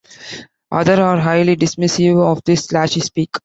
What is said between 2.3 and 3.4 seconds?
this slashy speak.